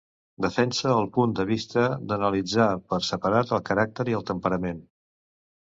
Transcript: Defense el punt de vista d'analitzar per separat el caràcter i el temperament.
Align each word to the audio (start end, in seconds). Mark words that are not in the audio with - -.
Defense 0.43 0.87
el 1.01 1.09
punt 1.17 1.35
de 1.41 1.45
vista 1.49 1.83
d'analitzar 2.13 2.67
per 2.95 3.01
separat 3.11 3.55
el 3.59 3.63
caràcter 3.71 4.11
i 4.15 4.21
el 4.23 4.29
temperament. 4.33 4.85